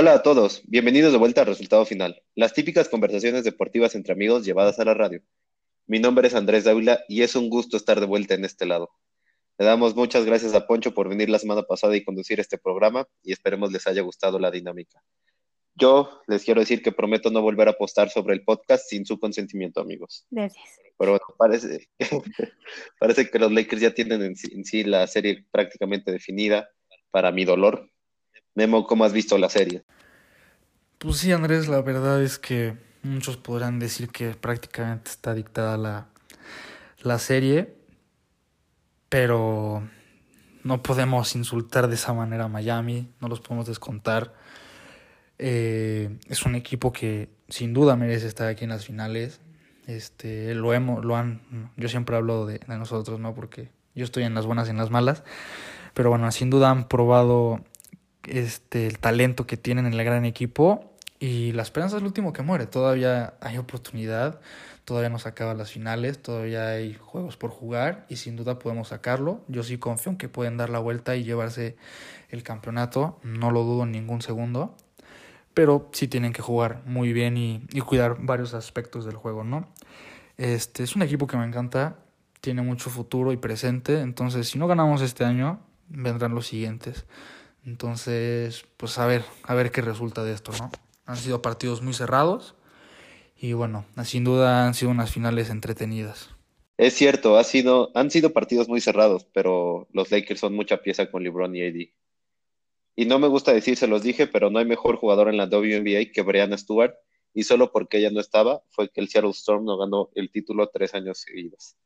[0.00, 4.44] Hola a todos, bienvenidos de vuelta al resultado final, las típicas conversaciones deportivas entre amigos
[4.44, 5.22] llevadas a la radio.
[5.88, 8.92] Mi nombre es Andrés Dávila y es un gusto estar de vuelta en este lado.
[9.58, 13.08] Le damos muchas gracias a Poncho por venir la semana pasada y conducir este programa
[13.24, 15.02] y esperemos les haya gustado la dinámica.
[15.74, 19.18] Yo les quiero decir que prometo no volver a apostar sobre el podcast sin su
[19.18, 20.26] consentimiento, amigos.
[20.30, 20.64] Gracias.
[20.96, 21.88] Pero bueno, parece,
[23.00, 26.70] parece que los Lakers ya tienen en sí, en sí la serie prácticamente definida,
[27.10, 27.90] para mi dolor.
[28.58, 29.84] Memo, ¿cómo has visto la serie?
[30.98, 36.08] Pues sí, Andrés, la verdad es que muchos podrán decir que prácticamente está dictada la,
[37.02, 37.76] la serie,
[39.08, 39.88] pero
[40.64, 44.34] no podemos insultar de esa manera a Miami, no los podemos descontar.
[45.38, 49.40] Eh, es un equipo que sin duda merece estar aquí en las finales.
[49.86, 53.36] Este, lo hemos, lo han, yo siempre hablo de, de nosotros, ¿no?
[53.36, 55.22] Porque yo estoy en las buenas y en las malas.
[55.94, 57.64] Pero bueno, sin duda han probado
[58.30, 60.94] este, el talento que tienen en el gran equipo.
[61.20, 62.66] Y la esperanza es lo último que muere.
[62.66, 64.40] Todavía hay oportunidad,
[64.84, 68.88] todavía no se acaban las finales, todavía hay juegos por jugar y sin duda podemos
[68.88, 69.42] sacarlo.
[69.48, 71.76] Yo sí confío en que pueden dar la vuelta y llevarse
[72.30, 74.76] el campeonato, no lo dudo en ningún segundo.
[75.54, 79.68] Pero sí tienen que jugar muy bien y, y cuidar varios aspectos del juego, ¿no?
[80.36, 81.96] Este es un equipo que me encanta,
[82.40, 87.06] tiene mucho futuro y presente, entonces si no ganamos este año, vendrán los siguientes.
[87.64, 90.70] Entonces, pues a ver, a ver qué resulta de esto, ¿no?
[91.06, 92.54] Han sido partidos muy cerrados
[93.40, 96.30] y bueno, sin duda han sido unas finales entretenidas.
[96.76, 101.10] Es cierto, ha sido, han sido partidos muy cerrados, pero los Lakers son mucha pieza
[101.10, 101.90] con LeBron y AD.
[102.96, 105.46] Y no me gusta decir, se los dije, pero no hay mejor jugador en la
[105.46, 106.94] WNBA que Brianna Stewart,
[107.34, 110.68] y solo porque ella no estaba fue que el Seattle Storm no ganó el título
[110.68, 111.76] tres años seguidos.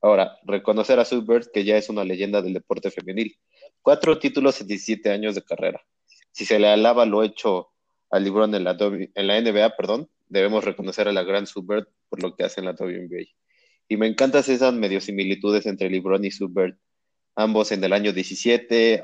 [0.00, 3.38] Ahora, reconocer a Sue que ya es una leyenda del deporte femenil.
[3.82, 5.82] Cuatro títulos en 17 años de carrera.
[6.30, 7.72] Si se le alaba lo hecho
[8.12, 12.36] a LeBron en la, NBA, perdón, debemos reconocer a la gran Sue Bird por lo
[12.36, 13.26] que hace en la WNBA.
[13.88, 16.76] Y me encantan esas medio similitudes entre LeBron y Sue Bird.
[17.34, 19.02] Ambos en el año 17,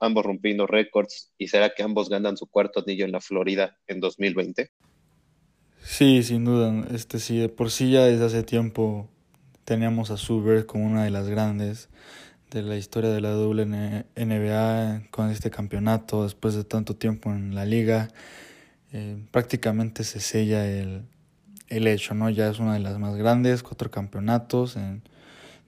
[0.00, 1.32] ambos, rompiendo récords.
[1.38, 4.70] ¿Y será que ambos ganan su cuarto anillo en la Florida en 2020?
[5.82, 6.84] Sí, sin duda.
[6.92, 9.08] Este sí, por sí ya desde hace tiempo
[9.64, 11.90] teníamos a Suber como una de las grandes
[12.50, 17.64] de la historia de la WNBA con este campeonato después de tanto tiempo en la
[17.64, 18.08] liga.
[18.92, 21.02] Eh, prácticamente se sella el,
[21.68, 22.30] el hecho, ¿no?
[22.30, 25.02] Ya es una de las más grandes, cuatro campeonatos en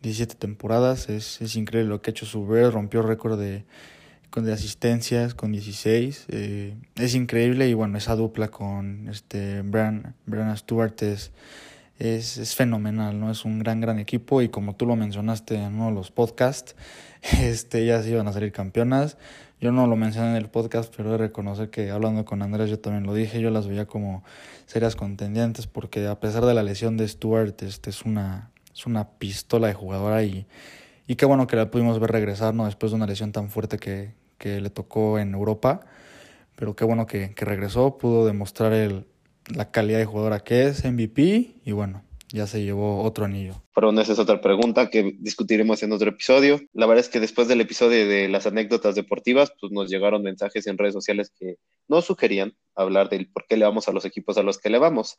[0.02, 1.08] 17 temporadas.
[1.08, 3.64] Es, es increíble lo que ha hecho Suber, rompió récord de,
[4.34, 6.26] de asistencias con 16.
[6.28, 11.32] Eh, es increíble y bueno, esa dupla con este Brian, Brian Stewart es
[11.98, 13.30] es, es, fenomenal, ¿no?
[13.30, 16.76] Es un gran, gran equipo y como tú lo mencionaste en uno de los podcasts,
[17.40, 19.18] este, ellas iban a salir campeonas.
[19.60, 22.78] Yo no lo mencioné en el podcast, pero de reconocer que hablando con Andrés yo
[22.78, 24.22] también lo dije, yo las veía como
[24.66, 29.08] serias contendientes porque a pesar de la lesión de Stuart, este es una, es una
[29.18, 30.46] pistola de jugadora y,
[31.08, 32.66] y qué bueno que la pudimos ver regresar, ¿no?
[32.66, 35.80] Después de una lesión tan fuerte que, que le tocó en Europa,
[36.54, 39.06] pero qué bueno que, que regresó, pudo demostrar el,
[39.54, 43.62] la calidad de jugadora que es, MVP, y bueno, ya se llevó otro anillo.
[43.74, 46.60] Pero esa es otra pregunta que discutiremos en otro episodio.
[46.72, 50.66] La verdad es que después del episodio de las anécdotas deportivas, pues nos llegaron mensajes
[50.66, 51.56] en redes sociales que
[51.88, 54.78] nos sugerían hablar del por qué le vamos a los equipos a los que le
[54.78, 55.18] vamos.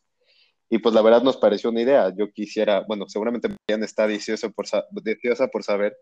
[0.70, 2.14] Y pues la verdad nos pareció una idea.
[2.16, 5.98] Yo quisiera, bueno, seguramente Mariana está deseosa por, deseosa por saber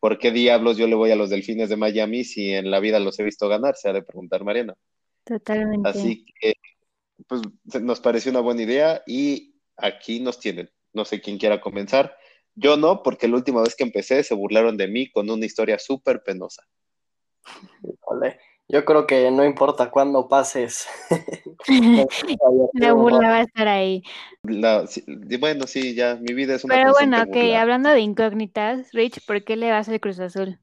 [0.00, 2.98] por qué diablos yo le voy a los Delfines de Miami si en la vida
[2.98, 4.74] los he visto ganar, se ha de preguntar Mariana.
[5.24, 5.88] Totalmente.
[5.88, 6.54] Así que
[7.26, 7.42] pues
[7.82, 10.70] nos pareció una buena idea y aquí nos tienen.
[10.92, 12.16] No sé quién quiera comenzar.
[12.54, 15.78] Yo no, porque la última vez que empecé se burlaron de mí con una historia
[15.78, 16.64] súper penosa.
[17.82, 20.88] Híjole, yo creo que no importa cuándo pases.
[22.72, 24.02] la burla va a estar ahí.
[24.42, 25.04] La, sí,
[25.38, 27.62] bueno, sí, ya, mi vida es una Pero bueno, ok, burla.
[27.62, 30.58] hablando de incógnitas, Rich, ¿por qué le vas al Cruz Azul?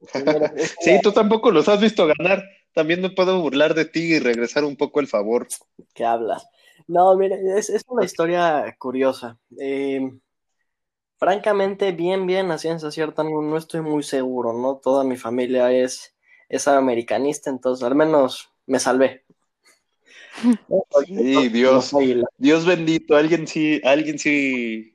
[0.80, 2.42] sí, tú tampoco los has visto ganar
[2.76, 5.48] también me puedo burlar de ti y regresar un poco el favor.
[5.94, 6.46] ¿Qué hablas?
[6.86, 9.38] No, mire, es, es una historia curiosa.
[9.58, 10.10] Eh,
[11.18, 14.76] francamente, bien, bien, a ciencia cierta, no, no, estoy muy seguro, ¿no?
[14.76, 16.14] Toda mi familia es,
[16.50, 19.24] es americanista, entonces al menos me salvé.
[21.06, 21.92] Sí, Dios,
[22.36, 24.94] Dios bendito, alguien sí, alguien sí,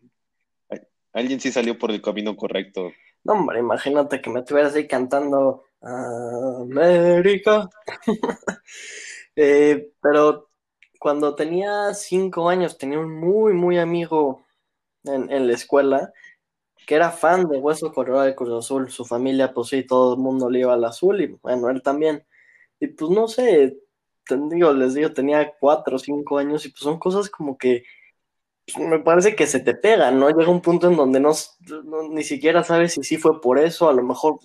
[1.13, 2.91] alguien sí salió por el camino correcto.
[3.23, 7.69] No, hombre, imagínate que me estuvieras ahí cantando América.
[9.35, 10.49] eh, pero
[10.99, 14.45] cuando tenía cinco años tenía un muy, muy amigo
[15.03, 16.13] en, la escuela
[16.85, 18.91] que era fan de Hueso Colorado de Cruz Azul.
[18.91, 22.25] Su familia, pues sí, todo el mundo le iba al azul y bueno, él también.
[22.79, 23.77] Y pues no sé,
[24.49, 27.83] digo, les digo, tenía cuatro o cinco años y pues son cosas como que
[28.65, 30.29] pues, me parece que se te pegan, ¿no?
[30.29, 31.31] Llega un punto en donde no,
[32.11, 34.39] ni siquiera sabes si sí fue por eso, a lo mejor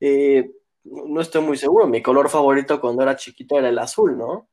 [0.00, 0.50] eh,
[0.84, 1.86] no estoy muy seguro.
[1.86, 4.48] Mi color favorito cuando era chiquito era el azul, ¿no?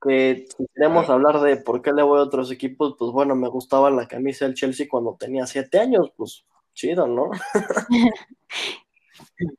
[0.00, 3.48] Que si queremos hablar de por qué le voy a otros equipos, pues bueno, me
[3.48, 6.44] gustaba la camisa del Chelsea cuando tenía siete años, pues
[6.74, 7.30] chido, ¿no?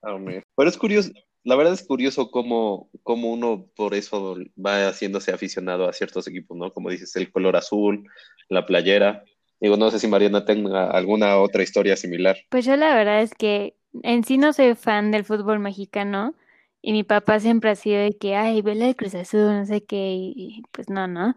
[0.02, 0.18] Ah,
[0.56, 1.12] Pero es curioso,
[1.44, 6.58] la verdad es curioso cómo, cómo, uno por eso va haciéndose aficionado a ciertos equipos,
[6.58, 6.72] ¿no?
[6.72, 8.08] Como dices, el color azul,
[8.50, 9.24] la playera.
[9.60, 12.38] Digo, no sé si Mariana tenga alguna otra historia similar.
[12.50, 16.36] Pues yo la verdad es que en sí no soy fan del fútbol mexicano
[16.82, 19.84] y mi papá siempre ha sido de que, ay, vele de Cruz Azul, no sé
[19.84, 21.34] qué, y pues no, ¿no?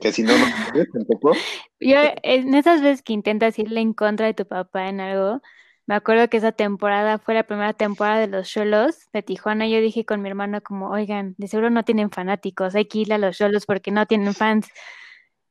[0.00, 0.44] Que si no, no,
[0.92, 1.32] tampoco.
[1.80, 5.40] Yo, en esas veces que intentas irle en contra de tu papá en algo,
[5.86, 9.66] me acuerdo que esa temporada fue la primera temporada de los Cholos de Tijuana.
[9.66, 13.14] Yo dije con mi hermano como, oigan, de seguro no tienen fanáticos, hay que irle
[13.14, 14.68] a los Cholos porque no tienen fans.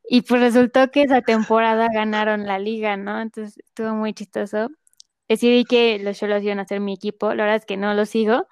[0.04, 3.22] Y pues resultó que esa temporada ganaron la liga, ¿no?
[3.22, 4.70] Entonces estuvo muy chistoso.
[5.32, 7.34] Decidí que los Cholos iban a ser mi equipo.
[7.34, 8.50] La verdad es que no lo sigo,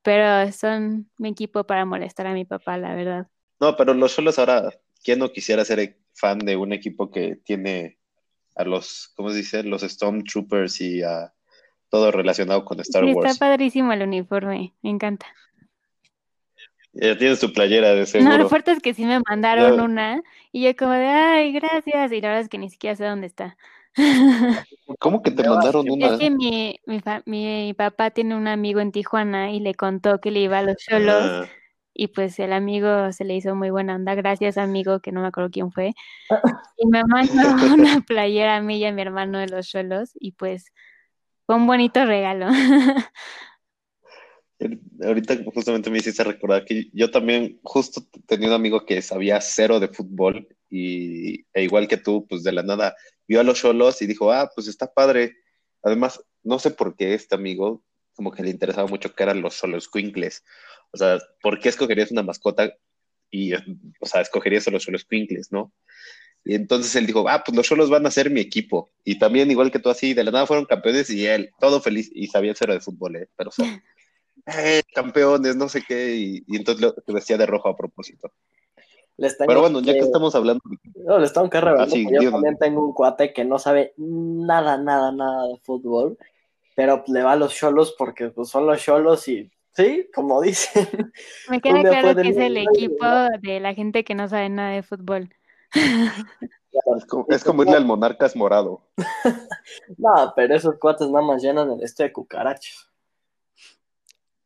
[0.00, 3.26] pero son mi equipo para molestar a mi papá, la verdad.
[3.60, 4.72] No, pero los Cholos ahora,
[5.04, 7.98] ¿quién no quisiera ser fan de un equipo que tiene
[8.54, 9.62] a los, ¿cómo se dice?
[9.62, 11.34] Los Stormtroopers y a
[11.90, 13.32] todo relacionado con Star Wars.
[13.32, 15.26] Está padrísimo el uniforme, me encanta.
[16.94, 18.30] Ya tienes tu playera de seguro.
[18.30, 22.10] No, lo fuerte es que sí me mandaron una y yo como de, ay, gracias,
[22.10, 23.58] y la verdad es que ni siquiera sé dónde está.
[24.98, 26.06] ¿Cómo que te mandaron una?
[26.08, 30.30] Es que mi, mi, mi, papá tiene un amigo en Tijuana y le contó que
[30.30, 31.46] le iba a los cholos ah.
[31.94, 35.28] y pues el amigo se le hizo muy buena onda, gracias amigo, que no me
[35.28, 35.94] acuerdo quién fue,
[36.76, 37.32] y me mandó
[37.74, 40.72] una playera a mí y a mi hermano de los cholos y pues
[41.46, 42.48] fue un bonito regalo.
[45.04, 49.78] Ahorita justamente me hiciste recordar que yo también justo tenía un amigo que sabía cero
[49.80, 52.96] de fútbol y e igual que tú, pues de la nada
[53.28, 55.36] vio a los cholos y dijo, ah, pues está padre.
[55.82, 57.84] Además, no sé por qué este amigo
[58.14, 60.42] como que le interesaba mucho que eran los cholos quinkles.
[60.90, 62.74] O sea, ¿por qué escogerías una mascota
[63.30, 65.72] y, o sea, escogerías a los cholos quinkles, no?
[66.44, 68.92] Y entonces él dijo, ah, pues los cholos van a ser mi equipo.
[69.04, 72.10] Y también, igual que tú, así, de la nada fueron campeones y él, todo feliz,
[72.14, 73.28] y sabía cero de fútbol, ¿eh?
[73.36, 73.82] Pero, o sea,
[74.46, 78.32] eh, campeones, no sé qué, y, entonces lo, vestía de rojo a propósito.
[79.16, 80.62] Pero bueno, ya que estamos hablando.
[80.94, 81.82] No, le están cargando.
[81.82, 81.86] Ah,
[82.20, 86.18] yo también tengo un cuate que no sabe nada, nada, nada de fútbol,
[86.74, 90.88] pero le va a los cholos porque pues, son los cholos y sí, como dicen.
[91.48, 93.06] Me queda claro que es el equipo
[93.40, 95.30] de la gente que no sabe nada de fútbol.
[97.28, 98.82] Es como, irle al Monarcas morado.
[99.96, 102.90] no, pero esos cuates nada más llenan el este de cucarachos.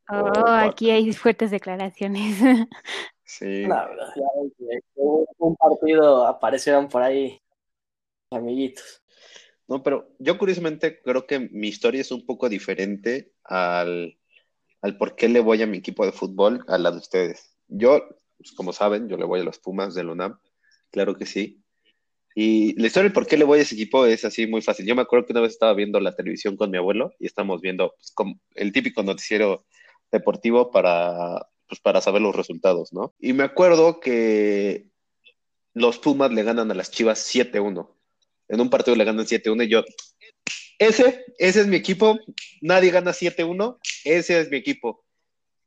[0.09, 2.37] Oh, aquí hay fuertes declaraciones.
[3.31, 3.63] Sí.
[3.63, 4.13] Verdad,
[4.97, 7.41] un partido aparecieron por ahí
[8.33, 9.05] amiguitos.
[9.69, 14.19] No, pero yo curiosamente creo que mi historia es un poco diferente al,
[14.83, 17.57] al por qué le voy a mi equipo de fútbol a la de ustedes.
[17.69, 18.03] Yo,
[18.37, 20.41] pues, como saben, yo le voy a los Pumas del UNAM,
[20.91, 21.63] claro que sí.
[22.35, 24.87] Y la historia del por qué le voy a ese equipo es así muy fácil.
[24.87, 27.61] Yo me acuerdo que una vez estaba viendo la televisión con mi abuelo y estamos
[27.61, 29.65] viendo pues, como el típico noticiero
[30.11, 33.15] deportivo para, pues, para saber los resultados, ¿no?
[33.19, 34.89] Y me acuerdo que
[35.73, 37.89] los Pumas le ganan a las Chivas 7-1.
[38.49, 39.85] En un partido le ganan 7-1 y yo,
[40.79, 42.19] ese, ese es mi equipo,
[42.61, 45.05] nadie gana 7-1, ese es mi equipo.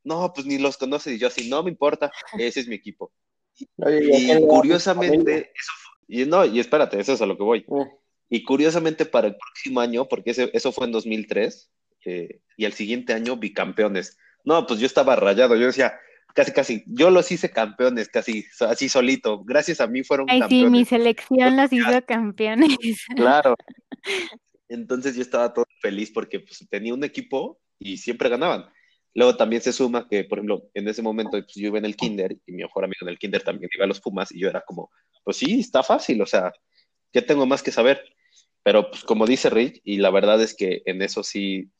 [0.04, 3.10] No, pues ni los conoce y yo así, no me importa, ese es mi equipo.
[3.58, 5.72] y curiosamente, eso
[6.06, 7.64] y no, y espérate, eso es a lo que voy.
[7.66, 7.82] Mm.
[8.28, 11.70] Y curiosamente para el próximo año, porque eso fue en 2003,
[12.06, 14.18] eh, y el siguiente año bicampeones.
[14.44, 15.98] No, pues yo estaba rayado, yo decía,
[16.34, 19.42] casi, casi, yo los hice campeones, casi, así solito.
[19.44, 20.66] Gracias a mí fueron Ay, campeones.
[20.66, 22.76] sí, mi selección los hizo campeones.
[23.16, 23.56] Claro.
[24.68, 28.66] Entonces yo estaba todo feliz porque pues, tenía un equipo y siempre ganaban.
[29.14, 31.96] Luego también se suma que, por ejemplo, en ese momento pues, yo iba en el
[31.96, 34.48] kinder y mi mejor amigo en el kinder también iba a los Pumas y yo
[34.48, 34.90] era como,
[35.22, 36.52] pues sí, está fácil, o sea,
[37.12, 38.02] ¿qué tengo más que saber?
[38.64, 41.70] Pero pues como dice Rich, y la verdad es que en eso sí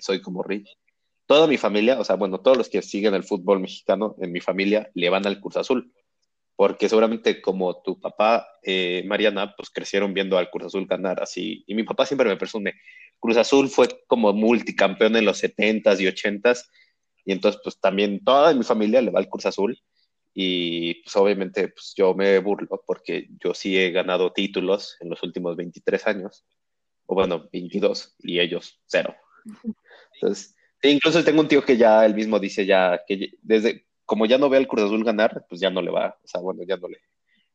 [0.00, 0.68] soy como Rich,
[1.26, 4.40] toda mi familia, o sea, bueno, todos los que siguen el fútbol mexicano en mi
[4.40, 5.92] familia le van al Cruz Azul,
[6.56, 11.64] porque seguramente como tu papá, eh, Mariana, pues crecieron viendo al Cruz Azul ganar así,
[11.66, 12.74] y mi papá siempre me presume,
[13.18, 16.68] Cruz Azul fue como multicampeón en los 70s y 80s,
[17.24, 19.78] y entonces pues también toda mi familia le va al Cruz Azul,
[20.34, 25.22] y pues obviamente pues yo me burlo porque yo sí he ganado títulos en los
[25.22, 26.44] últimos 23 años,
[27.06, 29.14] o bueno, 22, y ellos cero.
[30.14, 30.54] Entonces,
[30.90, 34.48] incluso tengo un tío que ya él mismo dice ya que desde como ya no
[34.48, 36.88] ve al Cruz Azul ganar, pues ya no le va, o sea, bueno, ya no
[36.88, 36.98] le,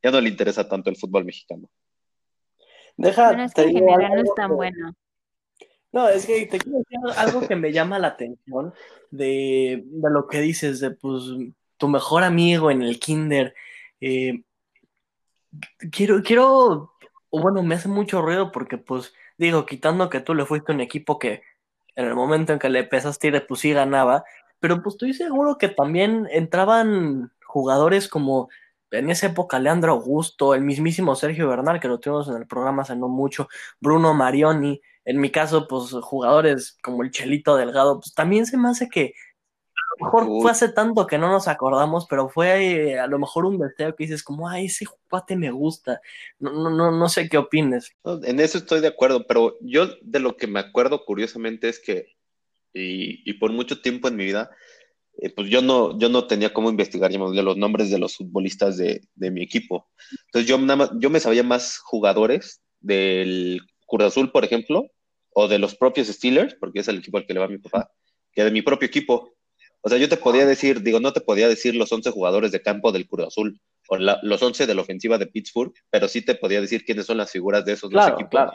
[0.02, 1.68] ya no le interesa tanto el fútbol mexicano.
[2.96, 4.92] Deja, Bueno, es que en general no es tan bueno.
[5.92, 8.72] No, es que te quiero decir algo que me llama la atención
[9.10, 11.24] de, de lo que dices, de pues
[11.76, 13.54] tu mejor amigo en el kinder.
[14.00, 14.42] Eh,
[15.90, 16.94] quiero, quiero,
[17.30, 20.74] o bueno, me hace mucho ruido porque pues digo, quitando que tú le fuiste a
[20.74, 21.42] un equipo que
[22.00, 24.24] en el momento en que le a ir, pues sí ganaba,
[24.58, 28.48] pero pues estoy seguro que también entraban jugadores como
[28.90, 32.82] en esa época Leandro Augusto, el mismísimo Sergio Bernal, que lo tuvimos en el programa
[32.82, 33.48] hace no mucho,
[33.80, 38.68] Bruno Marioni, en mi caso, pues jugadores como el Chelito Delgado, pues también se me
[38.68, 39.14] hace que
[39.98, 40.42] lo mejor Uy.
[40.42, 43.94] fue hace tanto que no nos acordamos, pero fue eh, a lo mejor un deseo
[43.94, 46.00] que dices como, ay, ese cuate me gusta.
[46.38, 47.92] No, no, no, no sé qué opines.
[48.04, 51.80] No, En eso estoy de acuerdo, pero yo de lo que me acuerdo curiosamente es
[51.80, 52.16] que,
[52.72, 54.50] y, y por mucho tiempo en mi vida,
[55.18, 58.76] eh, pues yo no, yo no tenía cómo investigar llamémosle, los nombres de los futbolistas
[58.76, 59.90] de, de mi equipo.
[60.26, 64.86] Entonces yo, nada más, yo me sabía más jugadores del Cruz Azul, por ejemplo,
[65.34, 67.90] o de los propios Steelers, porque es el equipo al que le va mi papá,
[68.32, 69.30] que de mi propio equipo.
[69.82, 72.60] O sea, yo te podía decir, digo, no te podía decir los 11 jugadores de
[72.62, 76.22] campo del Cruz Azul o la- los 11 de la ofensiva de Pittsburgh, pero sí
[76.22, 78.52] te podía decir quiénes son las figuras de esos dos Claro, equipos, claro.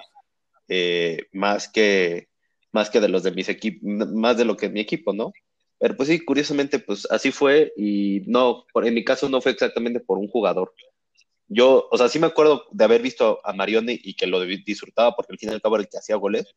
[0.68, 2.28] eh, más que
[2.72, 5.32] más que de los de mis equipos, más de lo que mi equipo, ¿no?
[5.80, 10.02] Pero pues sí, curiosamente, pues así fue y no, en mi caso no fue exactamente
[10.02, 10.74] por un jugador.
[11.48, 15.16] Yo, o sea, sí me acuerdo de haber visto a Marioni y que lo disfrutaba
[15.16, 16.54] porque al fin y al cabo era el que hacía goles,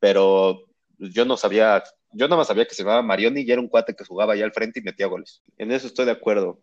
[0.00, 0.64] pero
[0.98, 1.82] yo no sabía,
[2.12, 4.44] yo nada más sabía que se llamaba Marioni y era un cuate que jugaba allá
[4.44, 5.42] al frente y metía goles.
[5.58, 6.60] En eso estoy de acuerdo.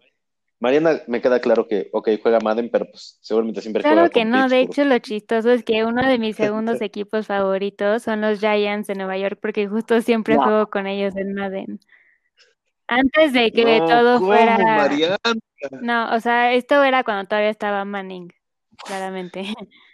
[0.59, 4.25] Mariana, me queda claro que, ok, juega Madden, pero pues seguramente siempre Claro juega que
[4.25, 8.39] no, de hecho lo chistoso es que uno de mis segundos equipos favoritos son los
[8.39, 11.79] Giants de Nueva York porque justo siempre juego con ellos en Madden.
[12.87, 14.57] Antes de que No, todo ¿cómo, fuera...
[14.57, 15.17] Mariana?
[15.81, 18.31] No, o sea, esto era cuando todavía estaba Manning,
[18.85, 19.43] claramente.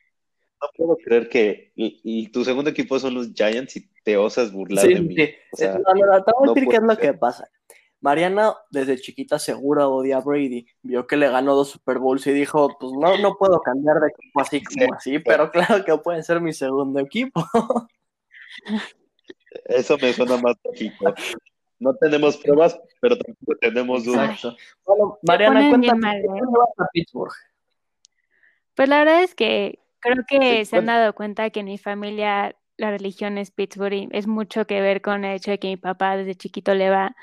[0.61, 4.51] No puedo creer que y, y tu segundo equipo son los Giants y te osas
[4.51, 5.15] burlar Sí, de mí.
[5.15, 5.29] sí.
[5.53, 7.13] O sea, no, no, no, te voy a no decir qué es puede lo que
[7.13, 7.49] pasa.
[7.99, 12.31] Mariana desde chiquita segura odia a Brady, vio que le ganó dos Super Bowls y
[12.31, 16.23] dijo, pues no, no puedo cambiar de equipo así como así, pero claro que pueden
[16.23, 17.43] ser mi segundo equipo.
[19.65, 21.13] eso me suena más lógico.
[21.79, 24.41] No tenemos pruebas, pero tampoco tenemos dudas.
[24.85, 27.33] Bueno, Mariana, cuéntame, mal, ¿por qué le vas a Pittsburgh?
[28.75, 32.55] Pues la verdad es que creo que se han dado cuenta que en mi familia
[32.77, 35.77] la religión es Pittsburgh y es mucho que ver con el hecho de que mi
[35.77, 37.15] papá desde chiquito le va.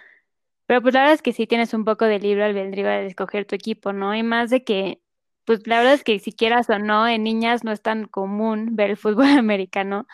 [0.66, 3.46] Pero pues la verdad es que sí tienes un poco de libre albedrío de escoger
[3.46, 4.14] tu equipo, ¿no?
[4.16, 5.02] Y más de que,
[5.46, 8.76] pues la verdad es que si quieras o no, en niñas no es tan común
[8.76, 10.06] ver el fútbol americano.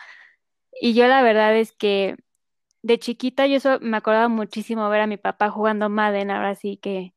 [0.81, 2.17] Y yo la verdad es que
[2.83, 6.77] de chiquita yo so- me acordaba muchísimo ver a mi papá jugando Madden, ahora sí
[6.77, 7.13] que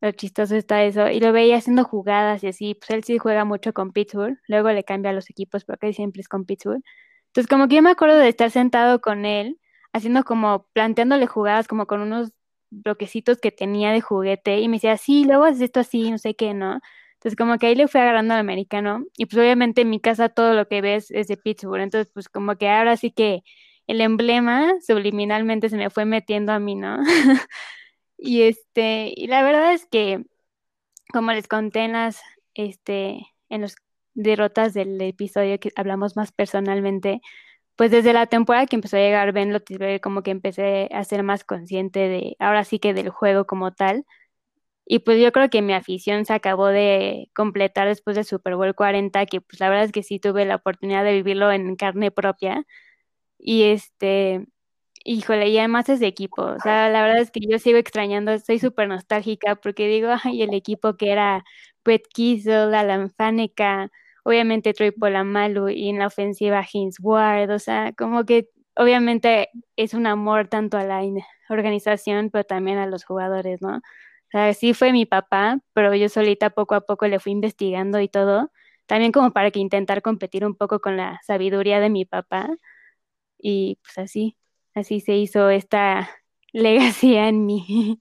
[0.00, 3.44] lo chistoso está eso, y lo veía haciendo jugadas y así, pues él sí juega
[3.44, 6.82] mucho con Pittsburgh, luego le cambia a los equipos, casi siempre es con Pittsburgh.
[7.28, 9.58] Entonces como que yo me acuerdo de estar sentado con él,
[9.92, 12.32] haciendo como, planteándole jugadas como con unos
[12.70, 16.34] bloquecitos que tenía de juguete, y me decía, sí, luego haces esto así, no sé
[16.34, 16.80] qué, ¿no?
[17.14, 20.28] Entonces como que ahí le fui agarrando al americano, y pues obviamente en mi casa
[20.30, 23.42] todo lo que ves es de Pittsburgh, entonces pues como que ahora sí que
[23.86, 26.98] el emblema subliminalmente se me fue metiendo a mí, ¿no?
[28.18, 30.24] Y este, y la verdad es que,
[31.12, 32.20] como les conté en las,
[32.54, 33.76] este, en los
[34.14, 37.20] derrotas del episodio que hablamos más personalmente,
[37.76, 41.22] pues desde la temporada que empezó a llegar Ben Roethlisberger, como que empecé a ser
[41.22, 44.06] más consciente de, ahora sí que del juego como tal.
[44.86, 48.74] Y pues yo creo que mi afición se acabó de completar después del Super Bowl
[48.74, 52.10] 40, que pues la verdad es que sí tuve la oportunidad de vivirlo en carne
[52.10, 52.64] propia.
[53.38, 54.46] Y este,
[55.06, 56.42] híjole, y además es de equipo.
[56.42, 60.42] O sea, la verdad es que yo sigo extrañando, estoy súper nostálgica porque digo, ay,
[60.42, 61.44] el equipo que era
[61.84, 63.90] Brett Kissel, Alan Faneca,
[64.24, 69.94] obviamente Troy Polamalu y en la ofensiva Hines Ward, o sea, como que obviamente es
[69.94, 71.00] un amor tanto a la
[71.48, 73.76] organización, pero también a los jugadores, ¿no?
[73.78, 73.80] O
[74.32, 78.08] sea, sí fue mi papá, pero yo solita poco a poco le fui investigando y
[78.08, 78.50] todo,
[78.86, 82.48] también como para que intentar competir un poco con la sabiduría de mi papá.
[83.38, 84.36] Y pues así,
[84.76, 86.08] así se hizo esta
[86.52, 87.98] legacía en mí.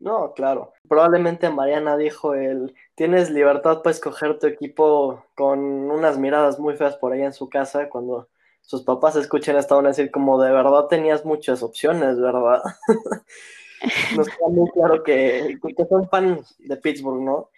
[0.00, 0.72] No, claro.
[0.88, 6.96] Probablemente Mariana dijo el, tienes libertad para escoger tu equipo con unas miradas muy feas
[6.96, 8.28] por ahí en su casa cuando
[8.62, 12.62] sus papás escuchen esto van a decir como de verdad tenías muchas opciones, ¿verdad?
[14.16, 17.50] Nos queda muy claro que, que son fans de Pittsburgh, ¿no?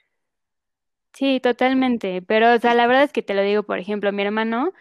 [1.12, 2.22] Sí, totalmente.
[2.22, 4.72] Pero, o sea, la verdad es que te lo digo, por ejemplo, mi hermano,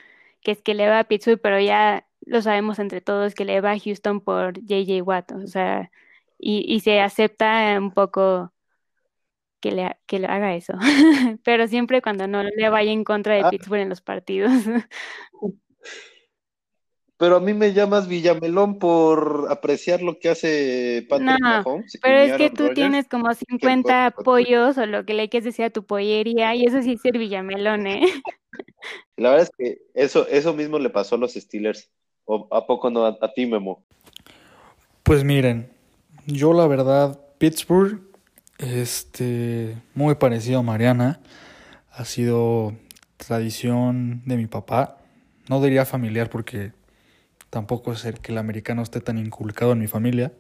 [0.42, 3.62] que es que le va a Pittsburgh, pero ya lo sabemos entre todos que le
[3.62, 5.92] va a Houston por JJ Watt, o sea,
[6.40, 8.54] y, y se acepta un poco
[9.60, 10.74] que le, que le haga eso,
[11.44, 13.50] pero siempre cuando no le vaya en contra de Ah.
[13.50, 14.52] Pittsburgh en los partidos.
[17.18, 22.00] Pero a mí me llamas Villamelón por apreciar lo que hace Patrick No, Mahomes.
[22.02, 25.70] Pero es que tú tienes como 50 pollos o lo que le quieres decir a
[25.70, 28.02] tu pollería y eso sí es ser Villamelón, ¿eh?
[29.18, 31.92] La verdad es que eso, eso mismo le pasó a los Steelers.
[32.26, 33.82] ¿O a poco no a, a ti, Memo?
[35.04, 35.70] Pues miren,
[36.26, 38.02] yo la verdad, Pittsburgh,
[38.58, 41.20] este, muy parecido a Mariana,
[41.92, 42.74] ha sido
[43.18, 44.98] tradición de mi papá.
[45.50, 46.72] No diría familiar porque
[47.50, 50.32] tampoco es el que el americano esté tan inculcado en mi familia.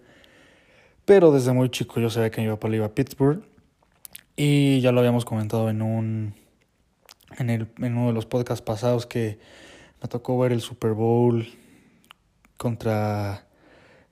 [1.06, 3.44] Pero desde muy chico yo sabía que mi papá le iba a Pittsburgh.
[4.36, 6.34] Y ya lo habíamos comentado en un
[7.38, 9.40] en, el, en uno de los podcasts pasados que
[10.02, 11.48] me tocó ver el Super Bowl
[12.62, 13.48] contra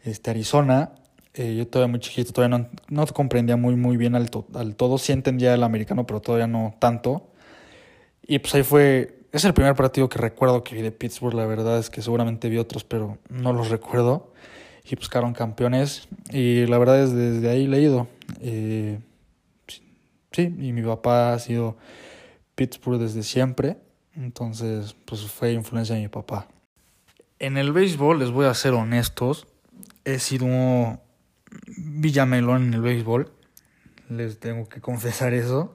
[0.04, 0.92] este, Arizona.
[1.36, 4.98] Eh, yo todavía muy chiquito, todavía no, no comprendía muy, muy bien al, al todo.
[4.98, 7.30] Sí entendía el americano, pero todavía no tanto.
[8.28, 11.36] Y pues ahí fue, es el primer partido que recuerdo que vi de Pittsburgh.
[11.36, 14.34] La verdad es que seguramente vi otros, pero no los recuerdo.
[14.84, 16.08] Y quedaron campeones.
[16.32, 18.08] Y la verdad es desde ahí leído.
[18.42, 18.98] Eh,
[20.32, 21.78] sí, y mi papá ha sido
[22.56, 23.78] Pittsburgh desde siempre.
[24.16, 26.48] Entonces, pues fue influencia de mi papá.
[27.40, 29.48] En el béisbol, les voy a ser honestos,
[30.04, 31.00] he sido
[31.78, 33.32] Villamelón en el béisbol.
[34.10, 35.74] Les tengo que confesar eso.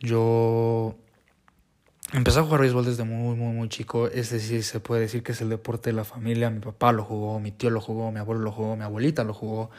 [0.00, 0.96] Yo
[2.14, 4.08] empecé a jugar béisbol desde muy, muy, muy chico.
[4.08, 6.48] Es decir, se puede decir que es el deporte de la familia.
[6.48, 9.34] Mi papá lo jugó, mi tío lo jugó, mi abuelo lo jugó, mi abuelita lo
[9.34, 9.70] jugó.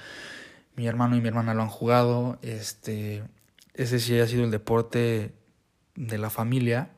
[0.75, 2.37] Mi hermano y mi hermana lo han jugado.
[2.43, 3.23] Este,
[3.73, 5.33] ese sí ha sido el deporte
[5.95, 6.91] de la familia.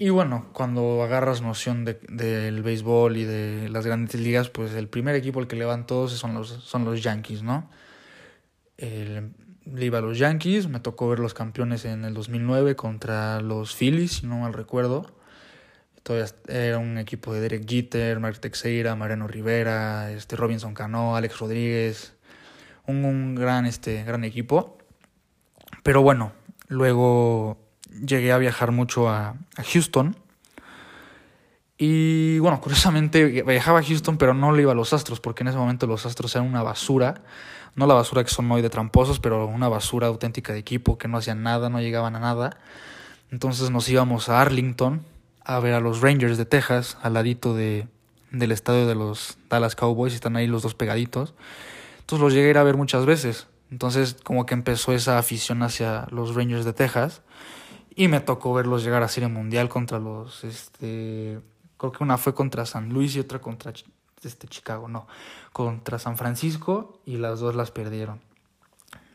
[0.00, 4.86] Y bueno, cuando agarras noción de- del béisbol y de las grandes ligas, pues el
[4.86, 7.68] primer equipo al que le van todos son los, son los Yankees, ¿no?
[8.76, 9.32] El-
[9.64, 13.74] le iba a los Yankees, me tocó ver los campeones en el 2009 contra los
[13.74, 15.12] Phillies, si no mal recuerdo.
[16.04, 21.40] Todavía era un equipo de Derek Jeter, Mark Teixeira, Mariano Rivera, este Robinson Cano, Alex
[21.40, 22.14] Rodríguez,
[22.86, 24.78] un, un gran, este, gran equipo.
[25.82, 26.32] Pero bueno,
[26.68, 29.36] luego llegué a viajar mucho a,
[29.72, 30.16] Houston.
[31.76, 35.48] Y bueno, curiosamente viajaba a Houston, pero no le iba a los Astros, porque en
[35.48, 37.22] ese momento los Astros eran una basura.
[37.74, 41.06] No la basura que son hoy de tramposos, pero una basura auténtica de equipo que
[41.06, 42.58] no hacían nada, no llegaban a nada.
[43.30, 45.02] Entonces nos íbamos a Arlington
[45.44, 47.88] a ver a los Rangers de Texas, al ladito de,
[48.30, 51.34] del estadio de los Dallas Cowboys, están ahí los dos pegaditos.
[52.00, 53.46] Entonces los llegué a ir a ver muchas veces.
[53.70, 57.22] Entonces como que empezó esa afición hacia los Rangers de Texas.
[57.98, 61.40] Y me tocó verlos llegar a Serie Mundial contra los, este,
[61.76, 63.72] creo que una fue contra San Luis y otra contra
[64.22, 65.08] este, Chicago, no,
[65.52, 68.20] contra San Francisco y las dos las perdieron.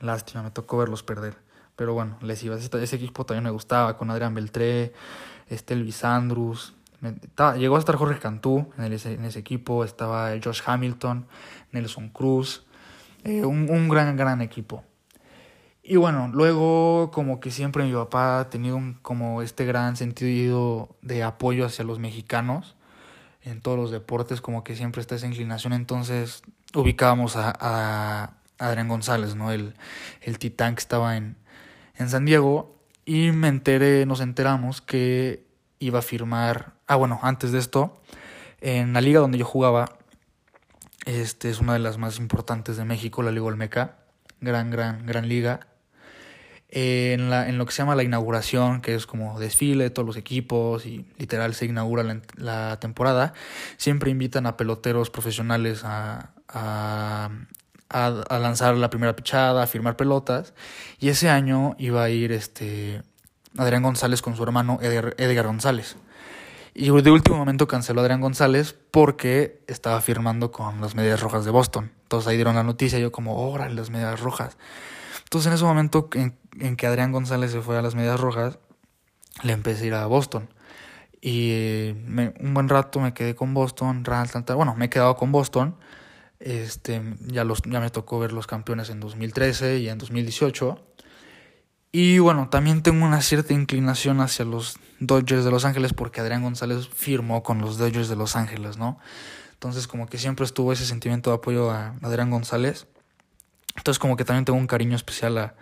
[0.01, 1.37] Lástima, me tocó verlos perder.
[1.77, 2.57] Pero bueno, les iba.
[2.57, 4.91] Ese, ese equipo también me gustaba, con Adrián Beltré,
[5.47, 6.73] este Luis Andrus.
[7.57, 8.91] Llegó a estar Jorge Cantú en, en
[9.25, 11.25] ese equipo, estaba Josh Hamilton,
[11.71, 12.65] Nelson Cruz,
[13.23, 14.83] eh, un gran, gran equipo.
[15.85, 20.95] Y bueno, luego como que siempre mi papá ha tenido un- como este gran sentido
[21.01, 22.75] de apoyo hacia los mexicanos
[23.43, 26.41] en todos los deportes, como que siempre está esa inclinación, entonces
[26.73, 29.51] ubicábamos a, a Adrián González, ¿no?
[29.51, 29.73] El,
[30.21, 31.35] el titán que estaba en,
[31.97, 35.45] en San Diego y me enteré, nos enteramos que
[35.79, 37.99] iba a firmar, ah bueno, antes de esto,
[38.61, 39.97] en la liga donde yo jugaba,
[41.05, 43.97] este es una de las más importantes de México, la Liga Olmeca,
[44.39, 45.67] gran, gran, gran liga.
[46.75, 50.07] En, la, en lo que se llama la inauguración, que es como desfile de todos
[50.07, 52.03] los equipos y literal se inaugura
[52.35, 53.33] la, temporada,
[53.77, 56.31] siempre invitan a peloteros profesionales a,
[57.93, 60.55] a lanzar la primera pichada, a firmar pelotas.
[60.99, 63.03] Y ese año iba a ir este
[63.57, 65.95] Adrián González con su hermano Edgar, Edgar González.
[66.73, 71.45] Y de último momento canceló a Adrián González porque estaba firmando con las medias rojas
[71.45, 71.91] de Boston.
[72.03, 74.57] Entonces ahí dieron la noticia, yo como, órale, las medias rojas.
[75.33, 78.59] Entonces en ese momento en, que Adrián González se fue a las medias rojas,
[79.41, 80.47] le empecé a ir a Boston.
[81.21, 84.03] Y me, un buen rato me quedé con Boston,
[84.55, 85.75] bueno, me he quedado con Boston.
[86.39, 90.79] Este, ya, los, ya me tocó ver los campeones en 2013 y en 2018.
[91.91, 96.43] Y bueno, también tengo una cierta inclinación hacia los Dodgers de Los Ángeles porque Adrián
[96.43, 98.99] González firmó con los Dodgers de Los Ángeles, ¿no?
[99.53, 102.85] Entonces como que siempre estuvo ese sentimiento de apoyo a Adrián González.
[103.75, 105.55] Entonces como que también tengo un cariño especial a,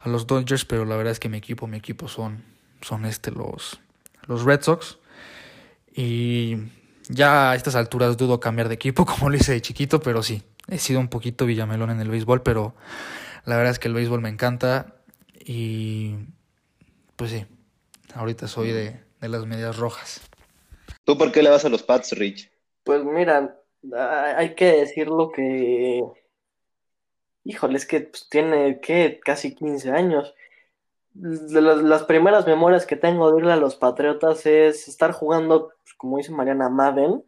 [0.00, 2.44] a los Dodgers, pero la verdad es que mi equipo, mi equipo son,
[2.82, 3.80] son este, los,
[4.26, 4.98] los Red Sox.
[5.94, 6.56] Y
[7.08, 10.42] Ya a estas alturas dudo cambiar de equipo como lo hice de chiquito, pero sí,
[10.68, 12.74] he sido un poquito villamelón en el béisbol, pero
[13.44, 14.94] la verdad es que el béisbol me encanta
[15.44, 16.16] y
[17.16, 17.46] pues sí,
[18.14, 20.20] ahorita soy de, de las medias rojas.
[21.04, 22.50] ¿Tú por qué le vas a los Pats, Rich?
[22.84, 23.56] Pues mira,
[24.36, 26.02] hay que decirlo que,
[27.44, 29.20] híjole, es que pues, tiene, ¿qué?
[29.24, 30.34] Casi 15 años.
[31.14, 36.18] Las, primeras memorias que tengo de irle a los Patriotas es estar jugando, pues, como
[36.18, 37.24] dice Mariana, Madden.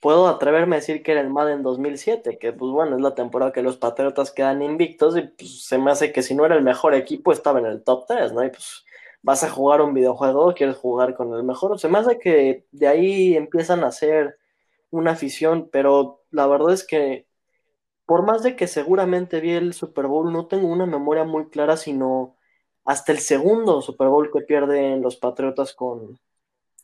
[0.00, 3.52] puedo atreverme a decir que era el Madden 2007, que pues bueno, es la temporada
[3.52, 6.62] que los Patriotas quedan invictos y pues se me hace que si no era el
[6.64, 8.44] mejor equipo estaba en el top 3, ¿no?
[8.44, 8.84] Y pues
[9.22, 11.78] vas a jugar un videojuego, quieres jugar con el mejor.
[11.78, 14.38] Se me hace que de ahí empiezan a ser
[14.90, 17.26] una afición, pero la verdad es que
[18.12, 21.78] por más de que seguramente vi el Super Bowl, no tengo una memoria muy clara,
[21.78, 22.36] sino
[22.84, 26.20] hasta el segundo Super Bowl que pierden los Patriotas con,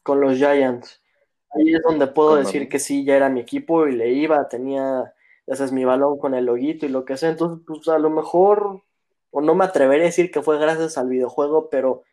[0.03, 1.03] con los Giants.
[1.51, 5.13] Ahí es donde puedo decir que sí, ya era mi equipo y le iba, tenía,
[5.47, 7.29] ese es mi balón con el loguito y lo que sea.
[7.29, 8.85] Entonces, pues a lo mejor,
[9.31, 12.05] o no me atreveré a decir que fue gracias al videojuego, pero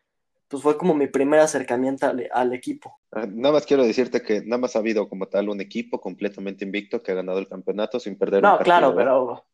[0.48, 3.00] pues fue como mi primer acercamiento al, equipo.
[3.12, 6.64] Ah, nada más quiero decirte que nada más ha habido como tal un equipo completamente
[6.64, 8.80] invicto que ha ganado el campeonato sin perder no, un partido.
[8.80, 9.44] No, claro, pero...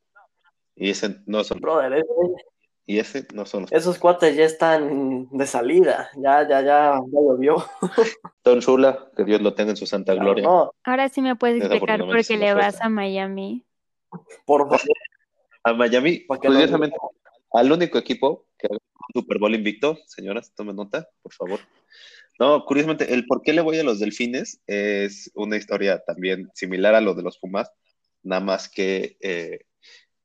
[0.77, 1.61] Y ese no son...
[1.61, 2.05] Brother,
[2.85, 7.57] Y ese no son Esos cuates ya están de salida, ya, ya, ya, ya llovió.
[8.45, 10.47] Don Shula, que Dios lo tenga en su santa gloria.
[10.85, 13.65] Ahora sí me puedes explicar por qué le vas a Miami.
[14.45, 14.81] Por favor.
[15.65, 16.97] A Miami, curiosamente,
[17.53, 18.69] al único equipo que
[19.13, 21.61] Super Bowl invicto, señoras, tomen nota, por favor.
[22.39, 26.95] No, curiosamente, el por qué le voy a los delfines es una historia también similar
[26.95, 27.71] a lo de los Pumas,
[28.23, 29.61] nada más que eh,